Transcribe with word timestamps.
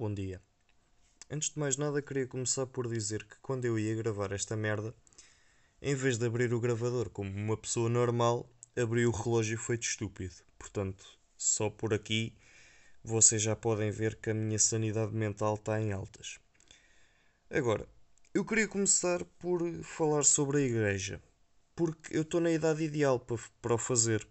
bom 0.00 0.14
dia. 0.14 0.40
Antes 1.30 1.50
de 1.50 1.58
mais 1.58 1.76
nada, 1.76 2.00
queria 2.00 2.26
começar 2.26 2.66
por 2.66 2.88
dizer 2.88 3.22
que 3.22 3.36
quando 3.42 3.66
eu 3.66 3.78
ia 3.78 3.94
gravar 3.94 4.32
esta 4.32 4.56
merda, 4.56 4.94
em 5.82 5.94
vez 5.94 6.16
de 6.16 6.24
abrir 6.24 6.54
o 6.54 6.58
gravador 6.58 7.10
como 7.10 7.30
uma 7.30 7.54
pessoa 7.54 7.86
normal, 7.90 8.48
abri 8.74 9.04
o 9.04 9.10
relógio 9.10 9.58
feito 9.58 9.82
estúpido. 9.82 10.36
Portanto, 10.58 11.04
só 11.36 11.68
por 11.68 11.92
aqui 11.92 12.34
vocês 13.04 13.42
já 13.42 13.54
podem 13.54 13.90
ver 13.90 14.16
que 14.16 14.30
a 14.30 14.34
minha 14.34 14.58
sanidade 14.58 15.12
mental 15.12 15.56
está 15.56 15.78
em 15.78 15.92
altas. 15.92 16.38
Agora, 17.50 17.86
eu 18.32 18.42
queria 18.42 18.68
começar 18.68 19.22
por 19.38 19.60
falar 19.82 20.24
sobre 20.24 20.62
a 20.62 20.62
igreja, 20.62 21.20
porque 21.76 22.16
eu 22.16 22.22
estou 22.22 22.40
na 22.40 22.50
idade 22.50 22.82
ideal 22.82 23.20
para, 23.20 23.36
para 23.60 23.74
o 23.74 23.78
fazer. 23.78 24.26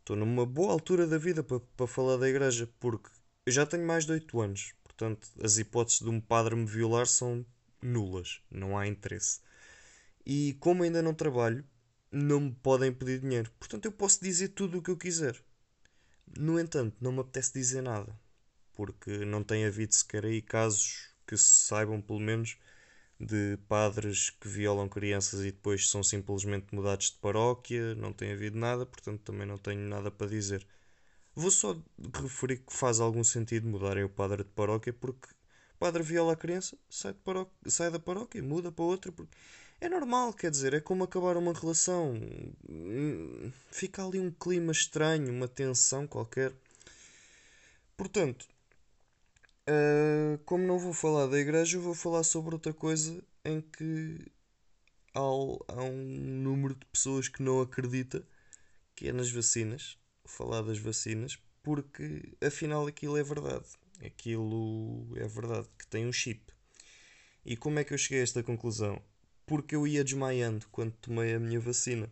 Estou 0.00 0.16
numa 0.16 0.44
boa 0.44 0.72
altura 0.72 1.06
da 1.06 1.16
vida 1.16 1.44
para, 1.44 1.60
para 1.60 1.86
falar 1.86 2.16
da 2.16 2.28
igreja, 2.28 2.68
porque 2.80 3.08
eu 3.46 3.52
já 3.52 3.64
tenho 3.64 3.86
mais 3.86 4.04
de 4.04 4.12
8 4.12 4.40
anos, 4.40 4.74
portanto, 5.00 5.28
as 5.42 5.56
hipóteses 5.56 6.00
de 6.00 6.10
um 6.10 6.20
padre 6.20 6.54
me 6.54 6.66
violar 6.66 7.06
são 7.06 7.44
nulas, 7.82 8.42
não 8.50 8.76
há 8.76 8.86
interesse. 8.86 9.40
E 10.26 10.54
como 10.60 10.82
ainda 10.82 11.00
não 11.00 11.14
trabalho, 11.14 11.64
não 12.12 12.40
me 12.40 12.52
podem 12.52 12.92
pedir 12.92 13.20
dinheiro, 13.20 13.50
portanto, 13.58 13.86
eu 13.86 13.92
posso 13.92 14.22
dizer 14.22 14.48
tudo 14.48 14.78
o 14.78 14.82
que 14.82 14.90
eu 14.90 14.96
quiser. 14.98 15.42
No 16.38 16.60
entanto, 16.60 16.96
não 17.00 17.12
me 17.12 17.20
apetece 17.20 17.54
dizer 17.54 17.82
nada, 17.82 18.14
porque 18.74 19.24
não 19.24 19.42
tem 19.42 19.64
havido 19.64 19.94
sequer 19.94 20.26
aí 20.26 20.42
casos 20.42 21.08
que 21.26 21.36
se 21.36 21.66
saibam, 21.66 22.00
pelo 22.02 22.20
menos, 22.20 22.58
de 23.18 23.58
padres 23.68 24.30
que 24.30 24.48
violam 24.48 24.88
crianças 24.88 25.40
e 25.40 25.52
depois 25.52 25.88
são 25.88 26.02
simplesmente 26.02 26.74
mudados 26.74 27.06
de 27.10 27.16
paróquia, 27.18 27.94
não 27.94 28.12
tem 28.12 28.32
havido 28.32 28.58
nada, 28.58 28.84
portanto 28.84 29.22
também 29.22 29.46
não 29.46 29.56
tenho 29.56 29.80
nada 29.80 30.10
para 30.10 30.26
dizer. 30.26 30.66
Vou 31.34 31.50
só 31.50 31.76
referir 32.14 32.58
que 32.58 32.72
faz 32.72 33.00
algum 33.00 33.22
sentido 33.24 33.66
mudarem 33.68 34.04
o 34.04 34.08
padre 34.08 34.44
de 34.44 34.50
paróquia 34.50 34.92
porque 34.92 35.28
o 35.74 35.78
padre 35.78 36.02
viola 36.02 36.32
a 36.34 36.36
criança, 36.36 36.76
sai, 36.88 37.14
paróquia, 37.14 37.70
sai 37.70 37.90
da 37.90 37.98
paróquia, 37.98 38.42
muda 38.42 38.70
para 38.72 38.84
outra. 38.84 39.12
Porque 39.12 39.34
é 39.80 39.88
normal, 39.88 40.32
quer 40.34 40.50
dizer, 40.50 40.74
é 40.74 40.80
como 40.80 41.04
acabar 41.04 41.36
uma 41.36 41.54
relação. 41.54 42.14
Fica 43.70 44.04
ali 44.04 44.20
um 44.20 44.30
clima 44.30 44.72
estranho, 44.72 45.32
uma 45.32 45.48
tensão 45.48 46.06
qualquer. 46.06 46.52
Portanto, 47.96 48.46
uh, 49.68 50.38
como 50.44 50.66
não 50.66 50.78
vou 50.78 50.92
falar 50.92 51.26
da 51.26 51.38
igreja, 51.38 51.78
vou 51.78 51.94
falar 51.94 52.24
sobre 52.24 52.54
outra 52.54 52.74
coisa 52.74 53.22
em 53.44 53.60
que 53.60 54.18
há, 55.14 55.20
há 55.20 55.82
um 55.82 56.04
número 56.42 56.74
de 56.74 56.86
pessoas 56.86 57.28
que 57.28 57.42
não 57.42 57.60
acredita 57.60 58.22
que 58.94 59.08
é 59.08 59.12
nas 59.12 59.30
vacinas 59.30 59.98
falar 60.30 60.62
das 60.62 60.78
vacinas, 60.78 61.38
porque 61.62 62.36
afinal 62.40 62.86
aquilo 62.86 63.16
é 63.16 63.22
verdade. 63.22 63.66
Aquilo 64.04 65.12
é 65.16 65.26
verdade, 65.26 65.68
que 65.78 65.86
tem 65.86 66.06
um 66.06 66.12
chip. 66.12 66.52
E 67.44 67.56
como 67.56 67.78
é 67.78 67.84
que 67.84 67.92
eu 67.92 67.98
cheguei 67.98 68.20
a 68.20 68.22
esta 68.22 68.42
conclusão? 68.42 69.02
Porque 69.46 69.74
eu 69.74 69.86
ia 69.86 70.04
desmaiando 70.04 70.66
quando 70.68 70.92
tomei 70.92 71.34
a 71.34 71.40
minha 71.40 71.60
vacina. 71.60 72.10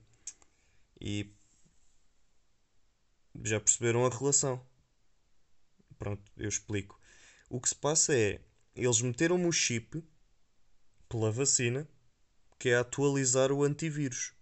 E 1.01 1.33
já 3.45 3.61
perceberam 3.61 4.05
a 4.05 4.11
relação. 4.11 4.65
Pronto, 5.99 6.31
eu 6.37 6.49
explico. 6.49 7.01
O 7.49 7.61
que 7.61 7.69
se 7.69 7.75
passa 7.75 8.15
é, 8.15 8.41
eles 8.75 9.01
meteram-me 9.01 9.47
o 9.47 9.53
chip 9.53 10.03
pela 11.09 11.31
vacina, 11.31 11.89
que 12.59 12.69
é 12.69 12.77
atualizar 12.77 13.51
o 13.53 13.65
antivírus. 13.65 14.35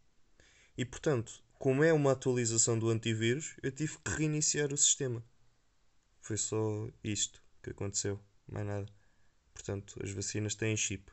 E 0.76 0.84
portanto, 0.84 1.42
como 1.58 1.82
é 1.82 1.92
uma 1.92 2.12
atualização 2.12 2.78
do 2.78 2.90
antivírus, 2.90 3.56
eu 3.62 3.72
tive 3.72 3.98
que 3.98 4.10
reiniciar 4.10 4.72
o 4.72 4.76
sistema. 4.76 5.24
Foi 6.20 6.36
só 6.36 6.88
isto 7.02 7.42
que 7.62 7.70
aconteceu, 7.70 8.20
mais 8.46 8.66
nada. 8.66 8.86
Portanto, 9.54 9.98
as 10.02 10.10
vacinas 10.10 10.54
têm 10.54 10.76
chip. 10.76 11.10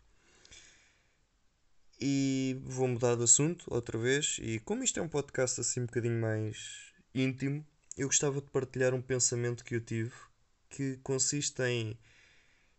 E 2.00 2.58
vou 2.66 2.88
mudar 2.88 3.16
de 3.16 3.24
assunto 3.24 3.66
outra 3.74 3.98
vez. 3.98 4.38
E 4.42 4.60
como 4.60 4.84
isto 4.84 5.00
é 5.00 5.04
um 5.04 5.08
podcast 5.08 5.62
assim 5.62 5.82
um 5.82 5.86
bocadinho 5.86 6.20
mais 6.20 6.92
íntimo, 7.16 7.66
eu 7.98 8.08
gostava 8.08 8.42
de 8.42 8.50
partilhar 8.50 8.94
um 8.94 9.02
pensamento 9.02 9.64
que 9.64 9.76
eu 9.76 9.82
tive 9.82 10.14
que 10.70 10.98
consiste 11.04 11.62
em. 11.64 11.98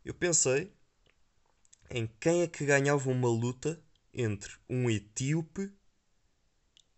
Eu 0.04 0.12
pensei 0.12 0.72
em 1.88 2.06
quem 2.20 2.42
é 2.42 2.46
que 2.46 2.66
ganhava 2.66 3.08
uma 3.10 3.28
luta 3.28 3.80
entre 4.12 4.52
um 4.68 4.90
etíope 4.90 5.72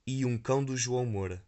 e 0.07 0.25
um 0.25 0.39
cão 0.39 0.65
do 0.65 0.77
João 0.77 1.05
Moura. 1.05 1.45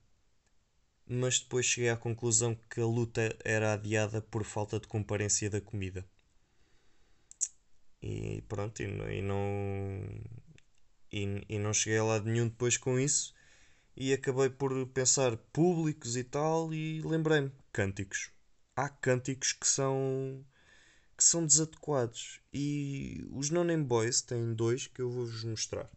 Mas 1.06 1.38
depois 1.38 1.64
cheguei 1.64 1.90
à 1.90 1.96
conclusão 1.96 2.58
que 2.68 2.80
a 2.80 2.86
luta 2.86 3.34
era 3.44 3.72
adiada 3.72 4.20
por 4.20 4.44
falta 4.44 4.80
de 4.80 4.88
comparência 4.88 5.48
da 5.48 5.60
comida. 5.60 6.04
E 8.02 8.42
pronto, 8.48 8.82
e, 8.82 9.22
não. 9.22 10.02
E, 11.10 11.44
e 11.48 11.58
não 11.58 11.72
cheguei 11.72 11.98
a 11.98 12.04
lado 12.04 12.26
nenhum 12.26 12.48
depois 12.48 12.76
com 12.76 12.98
isso. 12.98 13.34
E 13.96 14.12
acabei 14.12 14.50
por 14.50 14.86
pensar 14.88 15.36
públicos 15.52 16.16
e 16.16 16.24
tal. 16.24 16.72
E 16.74 17.00
lembrei-me: 17.02 17.52
cânticos. 17.72 18.30
Há 18.76 18.88
cânticos 18.88 19.52
que 19.52 19.66
são. 19.66 20.44
que 21.16 21.24
são 21.24 21.46
desadequados. 21.46 22.40
E 22.52 23.24
os 23.30 23.50
No 23.50 23.64
Name 23.64 23.84
Boys 23.84 24.20
têm 24.20 24.54
dois 24.54 24.86
que 24.86 25.00
eu 25.02 25.10
vou-vos 25.10 25.44
mostrar. 25.44 25.90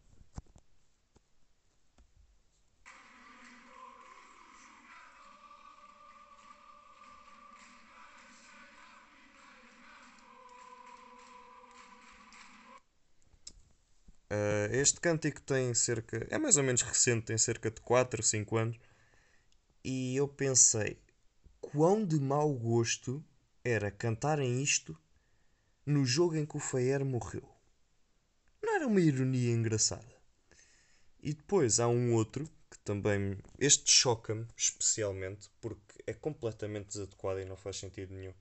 Uh, 14.31 14.73
este 14.73 15.01
cântico 15.01 15.41
tem 15.41 15.73
cerca. 15.73 16.25
É 16.29 16.37
mais 16.37 16.55
ou 16.55 16.63
menos 16.63 16.81
recente, 16.83 17.25
tem 17.25 17.37
cerca 17.37 17.69
de 17.69 17.81
4 17.81 18.21
ou 18.21 18.23
5 18.23 18.55
anos. 18.55 18.79
E 19.83 20.15
eu 20.15 20.25
pensei: 20.25 20.97
quão 21.59 22.05
de 22.05 22.17
mau 22.17 22.53
gosto 22.53 23.21
era 23.61 23.91
cantarem 23.91 24.63
isto 24.63 24.97
no 25.85 26.05
jogo 26.05 26.37
em 26.37 26.45
que 26.45 26.55
o 26.55 26.61
Fayer 26.61 27.03
morreu. 27.03 27.43
Não 28.63 28.73
era 28.73 28.87
uma 28.87 29.01
ironia 29.01 29.51
engraçada. 29.51 30.15
E 31.21 31.33
depois 31.33 31.81
há 31.81 31.89
um 31.89 32.13
outro 32.13 32.49
que 32.69 32.79
também. 32.79 33.37
Este 33.59 33.91
choca-me 33.91 34.47
especialmente 34.55 35.51
porque 35.59 36.01
é 36.07 36.13
completamente 36.13 36.87
desadequado 36.87 37.41
e 37.41 37.45
não 37.45 37.57
faz 37.57 37.77
sentido 37.77 38.13
nenhum. 38.13 38.33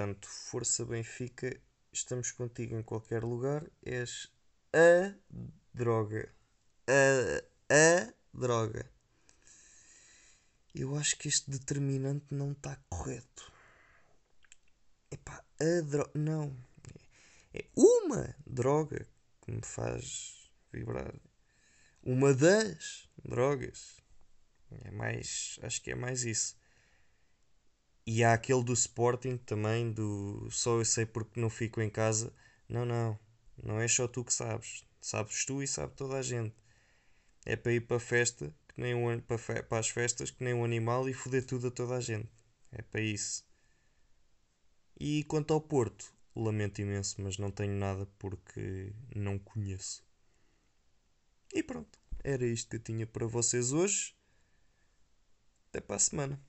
Portanto, 0.00 0.28
Força 0.30 0.82
Benfica, 0.86 1.60
estamos 1.92 2.32
contigo 2.32 2.74
em 2.74 2.82
qualquer 2.82 3.22
lugar. 3.22 3.70
És 3.82 4.32
a 4.72 5.14
droga. 5.74 6.34
A, 6.88 7.44
a 7.70 8.14
droga. 8.32 8.90
Eu 10.74 10.96
acho 10.96 11.18
que 11.18 11.28
este 11.28 11.50
determinante 11.50 12.34
não 12.34 12.52
está 12.52 12.82
correto. 12.88 13.52
Epá, 15.10 15.44
a 15.60 15.82
droga. 15.82 16.10
Não. 16.14 16.56
É 17.52 17.66
uma 17.76 18.34
droga 18.46 19.06
que 19.42 19.52
me 19.52 19.62
faz 19.62 20.50
vibrar. 20.72 21.14
Uma 22.02 22.32
das 22.32 23.06
drogas. 23.22 23.98
É 24.70 24.90
mais. 24.92 25.58
Acho 25.60 25.82
que 25.82 25.90
é 25.90 25.94
mais 25.94 26.24
isso. 26.24 26.56
E 28.06 28.24
há 28.24 28.32
aquele 28.34 28.64
do 28.64 28.72
Sporting 28.72 29.36
também, 29.38 29.92
do 29.92 30.48
só 30.50 30.78
eu 30.78 30.84
sei 30.84 31.06
porque 31.06 31.40
não 31.40 31.48
fico 31.50 31.80
em 31.80 31.88
casa. 31.90 32.32
Não, 32.68 32.84
não. 32.84 33.18
Não 33.62 33.80
é 33.80 33.88
só 33.88 34.08
tu 34.08 34.24
que 34.24 34.32
sabes. 34.32 34.84
Sabes 35.00 35.44
tu 35.44 35.62
e 35.62 35.66
sabe 35.66 35.94
toda 35.94 36.16
a 36.18 36.22
gente. 36.22 36.54
É 37.44 37.56
para 37.56 37.72
ir 37.72 37.80
para 37.82 37.98
a 37.98 38.00
festa, 38.00 38.54
que 38.68 38.80
nem 38.80 38.94
um, 38.94 39.20
para, 39.20 39.38
fe, 39.38 39.62
para 39.62 39.78
as 39.78 39.88
festas, 39.90 40.30
que 40.30 40.44
nem 40.44 40.54
um 40.54 40.64
animal 40.64 41.08
e 41.08 41.14
foder 41.14 41.44
tudo 41.44 41.68
a 41.68 41.70
toda 41.70 41.96
a 41.96 42.00
gente. 42.00 42.30
É 42.72 42.82
para 42.82 43.00
isso. 43.00 43.44
E 45.00 45.24
quanto 45.24 45.52
ao 45.52 45.60
Porto, 45.60 46.14
lamento 46.36 46.80
imenso, 46.80 47.20
mas 47.20 47.38
não 47.38 47.50
tenho 47.50 47.74
nada 47.74 48.06
porque 48.18 48.92
não 49.14 49.38
conheço. 49.38 50.04
E 51.52 51.62
pronto, 51.62 51.98
era 52.22 52.46
isto 52.46 52.70
que 52.70 52.76
eu 52.76 52.80
tinha 52.80 53.06
para 53.06 53.26
vocês 53.26 53.72
hoje. 53.72 54.14
Até 55.68 55.80
para 55.80 55.96
a 55.96 55.98
semana. 55.98 56.40